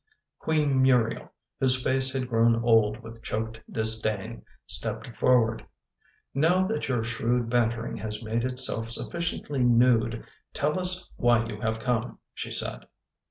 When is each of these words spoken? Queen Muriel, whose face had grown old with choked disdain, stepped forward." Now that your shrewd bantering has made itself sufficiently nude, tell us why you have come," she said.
Queen 0.39 0.81
Muriel, 0.81 1.31
whose 1.59 1.79
face 1.83 2.11
had 2.11 2.27
grown 2.27 2.55
old 2.63 3.03
with 3.03 3.21
choked 3.21 3.61
disdain, 3.71 4.43
stepped 4.65 5.15
forward." 5.15 5.63
Now 6.33 6.65
that 6.65 6.87
your 6.87 7.03
shrewd 7.03 7.51
bantering 7.51 7.97
has 7.97 8.23
made 8.23 8.43
itself 8.43 8.89
sufficiently 8.89 9.59
nude, 9.59 10.25
tell 10.55 10.79
us 10.79 11.07
why 11.17 11.45
you 11.45 11.61
have 11.61 11.77
come," 11.79 12.17
she 12.33 12.49
said. 12.49 12.87